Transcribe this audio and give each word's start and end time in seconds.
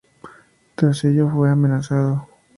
Tras 0.73 1.03
ello 1.03 1.29
fue 1.31 1.51
amenazado. 1.51 2.27